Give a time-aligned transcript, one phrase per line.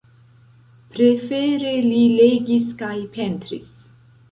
[0.95, 3.73] Prefere li legis kaj pentris.